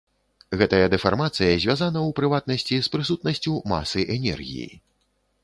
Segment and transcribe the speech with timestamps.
[0.59, 4.67] Гэтая дэфармацыя звязана, у прыватнасці, з прысутнасцю масы-энергіі.